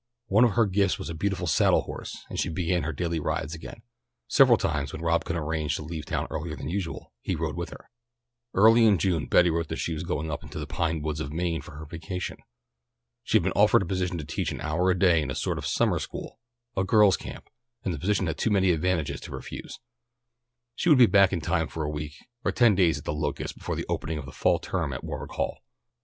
One 0.29 0.45
of 0.45 0.53
her 0.53 0.65
gifts 0.65 0.97
was 0.97 1.11
a 1.11 1.13
beautiful 1.13 1.45
saddle 1.45 1.81
horse, 1.81 2.25
and 2.27 2.39
she 2.39 2.49
began 2.49 2.81
her 2.81 2.91
daily 2.91 3.19
rides 3.19 3.53
again. 3.53 3.83
Several 4.27 4.57
times 4.57 4.91
when 4.91 5.03
Rob 5.03 5.25
could 5.25 5.35
arrange 5.35 5.75
to 5.75 5.83
leave 5.83 6.07
town 6.07 6.25
earlier 6.31 6.55
than 6.55 6.67
usual 6.69 7.13
he 7.21 7.35
rode 7.35 7.55
with 7.55 7.69
her. 7.69 7.87
Early 8.55 8.87
in 8.87 8.97
June 8.97 9.27
Betty 9.27 9.51
wrote 9.51 9.67
that 9.67 9.75
she 9.75 9.93
was 9.93 10.01
going 10.01 10.31
up 10.31 10.41
into 10.41 10.57
the 10.57 10.65
pine 10.65 11.03
woods 11.03 11.19
of 11.19 11.31
Maine 11.31 11.61
for 11.61 11.75
her 11.75 11.85
vacation. 11.85 12.37
She 13.23 13.35
had 13.37 13.43
been 13.43 13.51
offered 13.51 13.83
a 13.83 13.85
position 13.85 14.17
to 14.17 14.25
teach 14.25 14.51
an 14.51 14.59
hour 14.59 14.89
a 14.89 14.97
day 14.97 15.21
in 15.21 15.29
a 15.29 15.35
sort 15.35 15.59
of 15.59 15.67
summer 15.67 15.99
school, 15.99 16.39
a 16.75 16.83
girls' 16.83 17.15
camp, 17.15 17.47
and 17.85 17.93
the 17.93 17.99
position 17.99 18.25
had 18.25 18.39
too 18.39 18.49
many 18.49 18.71
advantages 18.71 19.21
to 19.21 19.31
refuse. 19.31 19.77
She 20.73 20.89
would 20.89 20.97
be 20.97 21.05
back 21.05 21.31
in 21.31 21.41
time 21.41 21.67
for 21.67 21.83
a 21.83 21.91
week 21.91 22.15
or 22.43 22.51
ten 22.51 22.73
days 22.73 22.97
at 22.97 23.03
The 23.03 23.13
Locusts 23.13 23.55
before 23.55 23.75
the 23.75 23.85
opening 23.87 24.17
of 24.17 24.25
the 24.25 24.31
fall 24.31 24.57
term 24.57 24.93
at 24.93 25.03
Warwick 25.03 25.33
Hall. 25.33 25.59